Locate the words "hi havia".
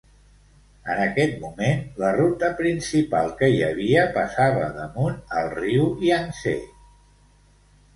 3.59-4.09